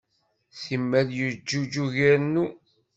Simal 0.61 1.07
yeǧǧuǧug 1.17 1.93
irennu. 2.05 2.45